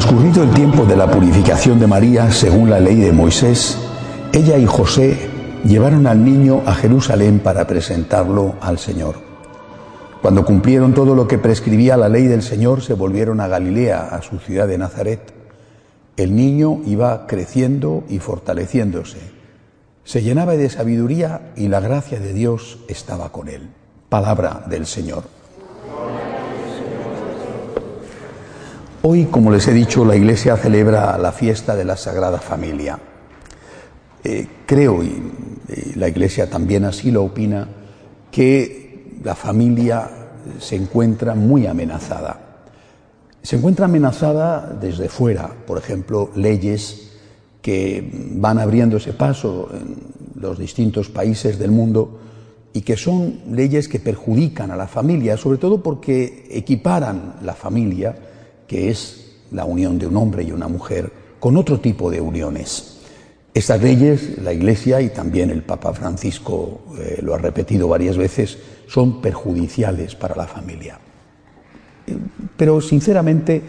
[0.00, 3.76] Transcurrido el tiempo de la purificación de María según la ley de Moisés,
[4.32, 5.28] ella y José
[5.62, 9.16] llevaron al niño a Jerusalén para presentarlo al Señor.
[10.22, 14.22] Cuando cumplieron todo lo que prescribía la ley del Señor, se volvieron a Galilea, a
[14.22, 15.34] su ciudad de Nazaret.
[16.16, 19.18] El niño iba creciendo y fortaleciéndose.
[20.04, 23.68] Se llenaba de sabiduría y la gracia de Dios estaba con él.
[24.08, 25.39] Palabra del Señor.
[29.02, 32.98] Hoy, como les he dicho, la Iglesia celebra la fiesta de la Sagrada Familia.
[34.22, 35.22] Eh, creo, y,
[35.94, 37.66] la Iglesia también así lo opina,
[38.30, 40.10] que la familia
[40.58, 42.66] se encuentra muy amenazada.
[43.40, 47.12] Se encuentra amenazada desde fuera, por ejemplo, leyes
[47.62, 49.96] que van abriéndose paso en
[50.42, 52.20] los distintos países del mundo
[52.74, 58.14] y que son leyes que perjudican a la familia, sobre todo porque equiparan la familia
[58.70, 63.00] que es la unión de un hombre y una mujer, con otro tipo de uniones.
[63.52, 68.58] Estas leyes, la Iglesia y también el Papa Francisco eh, lo ha repetido varias veces,
[68.86, 71.00] son perjudiciales para la familia.
[72.56, 73.60] Pero sinceramente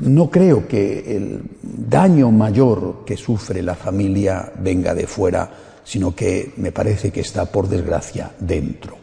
[0.00, 5.50] no creo que el daño mayor que sufre la familia venga de fuera,
[5.84, 8.96] sino que me parece que está, por desgracia, dentro.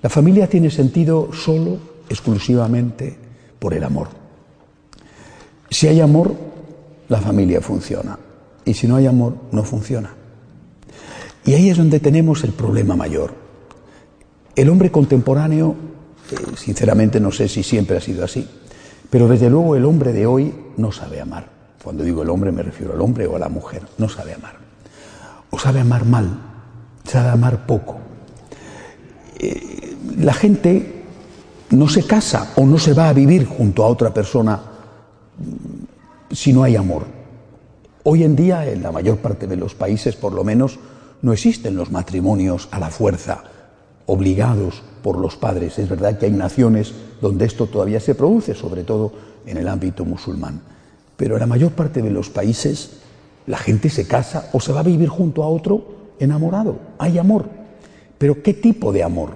[0.00, 3.14] La familia tiene sentido solo, exclusivamente,
[3.58, 4.23] por el amor.
[5.70, 6.34] Si hay amor,
[7.08, 8.18] la familia funciona.
[8.64, 10.10] Y si no hay amor, no funciona.
[11.44, 13.34] Y ahí es donde tenemos el problema mayor.
[14.56, 15.74] El hombre contemporáneo,
[16.30, 18.48] eh, sinceramente no sé si siempre ha sido así,
[19.10, 21.48] pero desde luego el hombre de hoy no sabe amar.
[21.82, 24.56] Cuando digo el hombre me refiero al hombre o a la mujer, no sabe amar.
[25.50, 26.28] O sabe amar mal,
[27.04, 27.98] sabe amar poco.
[29.38, 31.04] Eh, la gente
[31.70, 34.60] no se casa o no se va a vivir junto a otra persona
[36.30, 37.04] si no hay amor.
[38.02, 40.78] Hoy en día, en la mayor parte de los países, por lo menos,
[41.22, 43.44] no existen los matrimonios a la fuerza,
[44.06, 45.78] obligados por los padres.
[45.78, 49.12] Es verdad que hay naciones donde esto todavía se produce, sobre todo
[49.46, 50.60] en el ámbito musulmán.
[51.16, 52.98] Pero en la mayor parte de los países
[53.46, 56.78] la gente se casa o se va a vivir junto a otro enamorado.
[56.98, 57.48] Hay amor.
[58.18, 59.30] Pero ¿qué tipo de amor?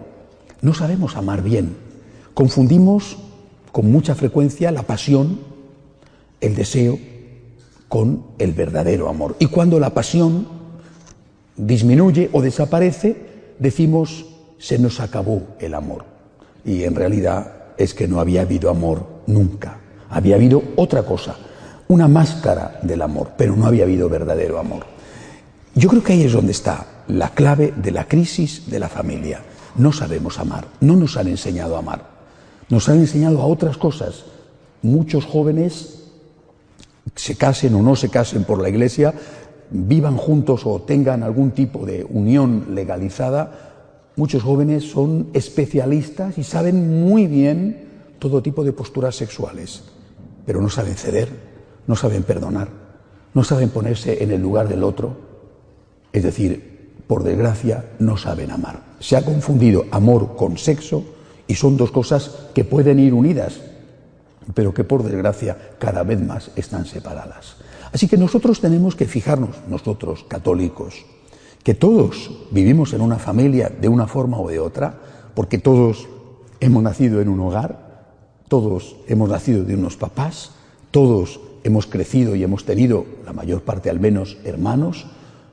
[0.60, 1.76] No sabemos amar bien.
[2.34, 3.18] Confundimos
[3.72, 5.40] con mucha frecuencia la pasión
[6.40, 6.98] el deseo
[7.88, 9.36] con el verdadero amor.
[9.38, 10.46] Y cuando la pasión
[11.56, 13.16] disminuye o desaparece,
[13.58, 14.26] decimos
[14.58, 16.04] se nos acabó el amor.
[16.64, 19.78] Y en realidad es que no había habido amor nunca.
[20.10, 21.36] Había habido otra cosa,
[21.88, 24.84] una máscara del amor, pero no había habido verdadero amor.
[25.74, 29.42] Yo creo que ahí es donde está la clave de la crisis de la familia.
[29.76, 32.18] No sabemos amar, no nos han enseñado a amar.
[32.68, 34.24] Nos han enseñado a otras cosas.
[34.82, 35.97] Muchos jóvenes
[37.14, 39.14] se casen o no se casen por la Iglesia,
[39.70, 47.02] vivan juntos o tengan algún tipo de unión legalizada, muchos jóvenes son especialistas y saben
[47.02, 47.88] muy bien
[48.18, 49.84] todo tipo de posturas sexuales,
[50.46, 51.28] pero no saben ceder,
[51.86, 52.68] no saben perdonar,
[53.34, 55.16] no saben ponerse en el lugar del otro,
[56.12, 58.82] es decir, por desgracia, no saben amar.
[59.00, 61.04] Se ha confundido amor con sexo
[61.46, 63.60] y son dos cosas que pueden ir unidas,
[64.54, 67.56] pero que por desgracia cada vez más están separadas.
[67.92, 71.04] Así que nosotros tenemos que fijarnos, nosotros católicos,
[71.62, 74.94] que todos vivimos en una familia de una forma o de otra,
[75.34, 76.08] porque todos
[76.60, 77.88] hemos nacido en un hogar,
[78.48, 80.52] todos hemos nacido de unos papás,
[80.90, 85.06] todos hemos crecido y hemos tenido, la mayor parte al menos, hermanos,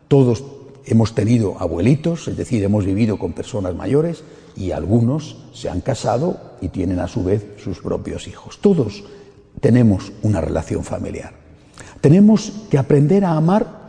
[0.08, 0.44] todos
[0.86, 4.24] hemos tenido abuelitos, es decir, hemos vivido con personas mayores,
[4.56, 8.60] y algunos se han casado y tienen a su vez sus propios hijos.
[8.62, 9.04] Todos
[9.60, 11.34] tenemos una relación familiar.
[12.02, 13.86] Tenemos que aprender a amar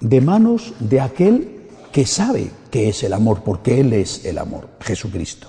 [0.00, 1.62] de manos de aquel
[1.92, 5.48] que sabe que es el amor, porque Él es el amor, Jesucristo.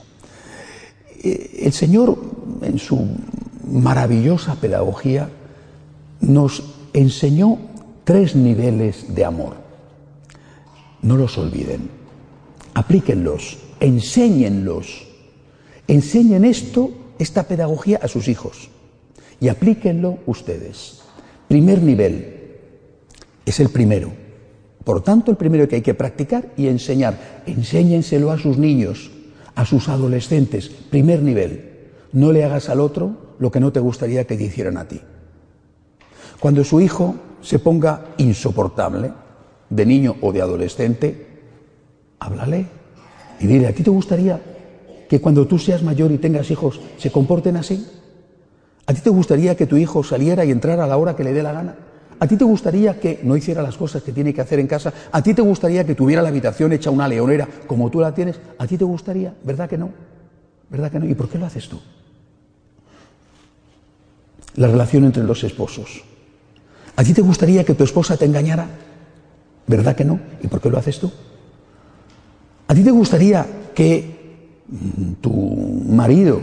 [1.24, 2.18] Eh, el Señor,
[2.62, 3.08] en su
[3.68, 5.30] maravillosa pedagogía,
[6.20, 6.64] nos
[6.94, 7.58] enseñó
[8.04, 9.56] tres niveles de amor.
[11.02, 11.90] No los olviden,
[12.74, 15.06] aplíquenlos enséñenlos,
[15.90, 18.70] enseñen esto, esta pedagogía a sus hijos
[19.42, 21.02] y aplíquenlo ustedes.
[21.50, 22.56] Primer nivel,
[23.46, 24.12] es el primero.
[24.86, 27.44] Por tanto, el primero que hay que practicar y enseñar.
[27.46, 29.12] Enséñenselo a sus niños,
[29.54, 30.70] a sus adolescentes.
[30.70, 31.90] Primer nivel.
[32.14, 35.02] No le hagas al otro lo que no te gustaría que te hicieran a ti.
[36.40, 39.12] Cuando su hijo se ponga insoportable,
[39.70, 41.28] de niño o de adolescente,
[42.20, 42.68] háblale,
[43.40, 44.40] y dile, ¿a ti te gustaría
[45.10, 47.86] que cuando tú seas mayor y tengas hijos se comporten así?
[48.86, 51.24] ¿A ¿A ti te gustaría que tu hijo saliera y entrara a la hora que
[51.24, 51.76] le dé la gana?
[52.20, 54.94] ¿A ti te gustaría que no hiciera las cosas que tiene que hacer en casa?
[55.12, 58.40] ¿A ti te gustaría que tuviera la habitación hecha una leonera como tú la tienes?
[58.58, 59.34] ¿A ti te gustaría?
[59.44, 59.90] ¿Verdad que no?
[60.70, 61.06] ¿Verdad que no?
[61.06, 61.82] ¿Y por qué lo haces tú?
[64.56, 66.04] La relación entre los esposos.
[66.96, 68.68] ¿A ti te gustaría que tu esposa te engañara?
[69.66, 70.20] ¿Verdad que no?
[70.42, 71.12] ¿Y por qué lo haces tú?
[72.74, 76.42] ¿A ti te gustaría que mm, tu marido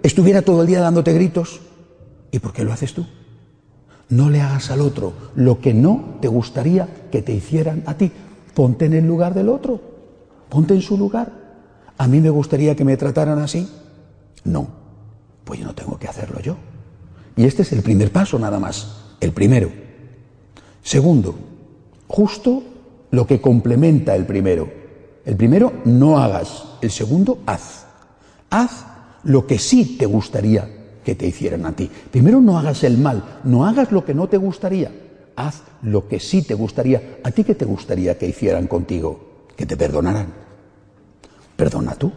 [0.00, 1.60] estuviera todo el día dándote gritos?
[2.30, 3.04] ¿Y por qué lo haces tú?
[4.08, 8.12] No le hagas al otro lo que no te gustaría que te hicieran a ti.
[8.54, 9.80] Ponte en el lugar del otro.
[10.48, 11.32] Ponte en su lugar.
[11.98, 13.68] ¿A mí me gustaría que me trataran así?
[14.44, 14.68] No.
[15.42, 16.58] Pues yo no tengo que hacerlo yo.
[17.34, 19.16] Y este es el primer paso nada más.
[19.18, 19.68] El primero.
[20.80, 21.34] Segundo,
[22.06, 22.62] justo
[23.10, 24.81] lo que complementa el primero.
[25.24, 26.64] El primero, no hagas.
[26.80, 27.86] El segundo, haz.
[28.50, 28.84] Haz
[29.24, 30.68] lo que sí te gustaría
[31.04, 31.90] que te hicieran a ti.
[32.10, 34.90] Primero, no hagas el mal, no hagas lo que no te gustaría.
[35.36, 37.18] Haz lo que sí te gustaría.
[37.24, 39.46] ¿A ti qué te gustaría que hicieran contigo?
[39.56, 40.26] Que te perdonaran.
[41.56, 42.12] Perdona tú.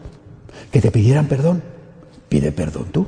[0.72, 1.62] Que te pidieran perdón.
[2.28, 3.08] Pide perdón tú.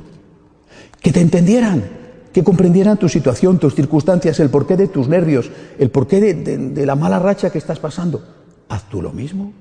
[1.00, 1.98] Que te entendieran
[2.32, 6.94] que comprendieran tu situación, tus circunstancias, el porqué de tus nervios, el porqué de, la
[6.94, 8.22] mala racha que estás pasando.
[8.68, 9.52] Haz tú lo mismo.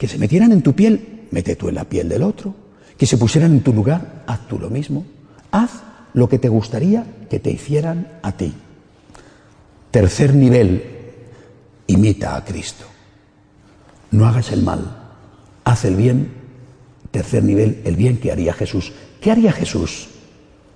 [0.00, 2.54] Que se metieran en tu piel, mete tú en la piel del otro.
[2.96, 5.04] Que se pusieran en tu lugar, haz tú lo mismo.
[5.50, 5.82] Haz
[6.14, 8.54] lo que te gustaría que te hicieran a ti.
[9.90, 10.82] Tercer nivel,
[11.86, 12.86] imita a Cristo.
[14.12, 14.96] No hagas el mal,
[15.64, 16.32] haz el bien.
[17.10, 18.92] Tercer nivel, el bien que haría Jesús.
[19.20, 20.08] ¿Qué haría Jesús?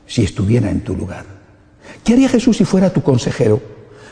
[0.06, 1.24] si estuviera en tu lugar?
[2.04, 3.62] ¿Qué haría Jesús si fuera tu consejero?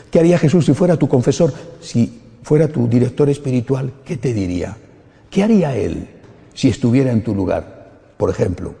[0.09, 1.53] ¿Qué haría Jesús si fuera tu confesor?
[1.81, 4.75] Si fuera tu director espiritual, ¿qué te diría?
[5.33, 6.07] ¿Qué haría Él
[6.53, 7.89] si estuviera en tu lugar?
[8.17, 8.75] Por ejemplo,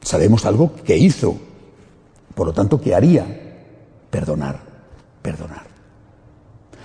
[0.00, 1.36] sabemos algo que hizo,
[2.34, 3.26] por lo tanto, ¿qué haría?
[4.10, 4.60] Perdonar,
[5.20, 5.66] perdonar.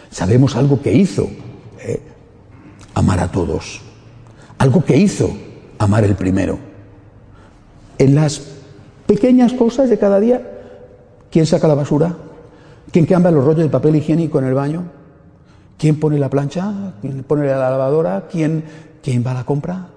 [0.10, 1.30] Sabemos algo que hizo,
[1.80, 2.02] ¿eh?
[2.96, 3.82] amar a todos.
[4.58, 5.30] Algo que hizo,
[5.78, 6.58] amar el primero.
[8.00, 8.54] En las
[9.06, 10.42] Pequeñas cosas de cada día.
[11.30, 12.16] ¿Quién saca la basura?
[12.92, 14.84] ¿Quién cambia los rollos de papel higiénico en el baño?
[15.84, 16.94] ¿Quién pone la plancha?
[17.02, 18.30] ¿Quién pone la lavadora?
[18.32, 18.64] ¿Quién,
[19.04, 19.90] quién va a la compra?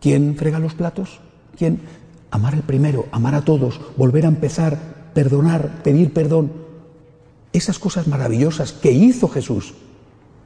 [0.00, 1.20] ¿Quién frega los platos?
[1.56, 1.80] ¿Quién?
[2.32, 4.76] Amar el primero, amar a todos, volver a empezar,
[5.14, 6.50] perdonar, pedir perdón.
[7.52, 9.74] Esas cosas maravillosas que hizo Jesús.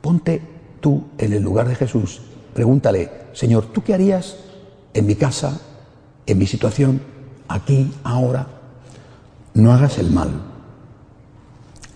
[0.03, 0.43] Ponte
[0.83, 2.21] tú en el lugar de Jesús.
[2.53, 4.37] Pregúntale, Señor, ¿tú qué harías
[4.93, 5.59] en mi casa,
[6.27, 7.01] en mi situación?
[7.49, 8.47] aquí, ahora.
[9.55, 10.29] No hagas el mal.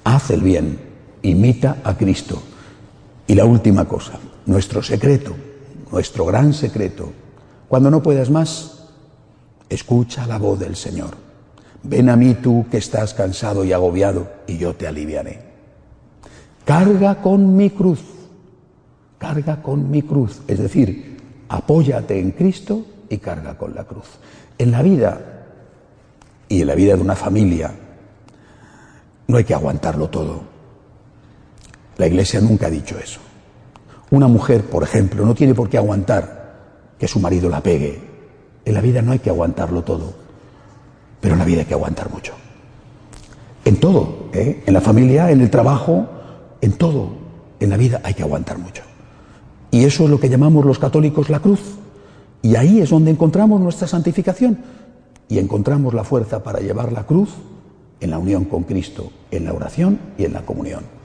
[0.02, 0.80] Haz el bien.
[1.20, 2.42] Imita a Cristo.
[3.26, 5.34] Y la última cosa, nuestro secreto,
[5.90, 7.12] nuestro gran secreto.
[7.68, 8.88] Cuando no puedas más,
[9.68, 11.10] escucha la voz del Señor.
[11.82, 15.40] Ven a mí tú que estás cansado y agobiado, y yo te aliviaré.
[16.64, 18.00] Carga con mi cruz.
[19.18, 20.40] Carga con mi cruz.
[20.46, 21.16] Es decir,
[21.48, 24.06] apóyate en Cristo y carga con la cruz.
[24.58, 25.46] En la vida
[26.48, 27.72] y en la vida de una familia
[29.28, 30.55] no hay que aguantarlo todo.
[31.96, 33.20] La Iglesia nunca ha dicho eso.
[34.10, 36.36] Una mujer, por ejemplo, no tiene por qué aguantar
[36.98, 38.00] que su marido la pegue.
[38.64, 40.14] En la vida no hay que aguantarlo todo,
[41.20, 42.34] pero en la vida hay que aguantar mucho.
[43.64, 44.62] En todo, ¿eh?
[44.64, 46.06] en la familia, en el trabajo,
[46.60, 47.10] en todo,
[47.58, 48.82] en la vida hay que aguantar mucho.
[49.70, 51.60] Y eso es lo que llamamos los católicos la cruz.
[52.42, 54.58] Y ahí es donde encontramos nuestra santificación
[55.28, 57.30] y encontramos la fuerza para llevar la cruz
[58.00, 60.95] en la unión con Cristo, en la oración y en la comunión.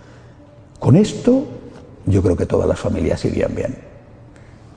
[0.81, 1.45] Con esto
[2.07, 3.77] yo creo que todas las familias irían bien.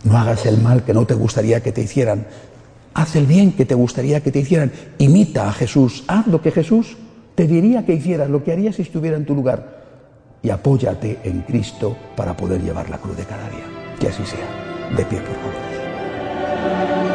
[0.03, 2.27] No hagas el mal que no te gustaría que te hicieran.
[2.93, 4.71] Haz el bien que te gustaría que te hicieran.
[4.99, 6.05] Imita a Jesús.
[6.07, 6.99] Haz lo que Jesús
[7.35, 9.83] te diría que hicieras, lo que harías si estuviera en tu lugar.
[10.43, 13.65] Y apóyate en Cristo para poder llevar la cruz de cada día.
[13.99, 14.95] Que así sea.
[14.95, 17.14] De pie, por favor.